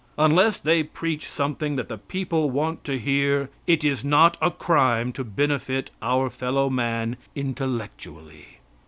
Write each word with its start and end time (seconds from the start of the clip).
Unless 0.17 0.57
they 0.61 0.81
preach 0.81 1.27
something 1.29 1.75
that 1.75 1.87
the 1.87 1.99
people 1.99 2.49
want 2.49 2.83
to 2.85 2.97
hear, 2.97 3.51
it 3.67 3.83
is 3.83 4.03
not 4.03 4.35
a 4.41 4.49
crime 4.49 5.13
to 5.13 5.23
benefit 5.23 5.91
our 6.01 6.31
fellow 6.31 6.71
man 6.71 7.17
intellectually. 7.35 8.57